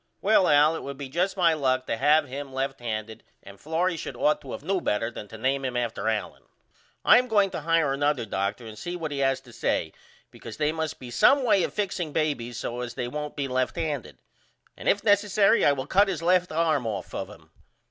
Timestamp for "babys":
12.13-12.57